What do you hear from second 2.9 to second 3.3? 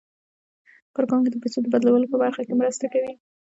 کوي.